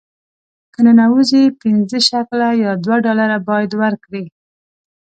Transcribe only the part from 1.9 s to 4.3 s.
شکله یا دوه ډالره باید ورکړې.